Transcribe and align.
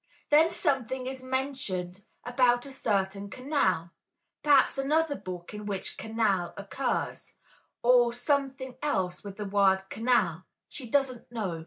Then 0.31 0.49
something 0.49 1.05
is 1.05 1.21
mentioned 1.23 2.03
about 2.25 2.65
a 2.65 2.71
certain 2.71 3.29
"_'canal,' 3.29 3.91
perhaps 4.41 4.79
another 4.79 5.13
book 5.15 5.53
in 5.53 5.67
which 5.67 5.95
'canal' 5.95 6.55
occurs, 6.57 7.35
or 7.83 8.11
something 8.11 8.77
else 8.81 9.23
with 9.23 9.37
the 9.37 9.45
word 9.45 9.83
'canal'... 9.91 10.47
she 10.67 10.89
doesn't 10.89 11.31
know 11.31 11.59